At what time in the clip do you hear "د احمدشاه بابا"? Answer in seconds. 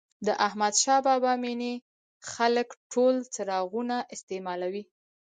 0.27-1.33